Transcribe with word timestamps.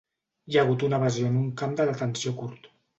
Hi 0.51 0.57
ha 0.57 0.63
hagut 0.63 0.85
una 0.89 1.01
evasió 1.03 1.29
en 1.33 1.39
un 1.43 1.55
camp 1.63 1.79
de 1.79 1.89
detenció 1.95 2.39
Kurd 2.43 2.71